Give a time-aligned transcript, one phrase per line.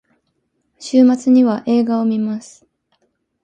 [0.79, 2.65] 週末には映画を観ます。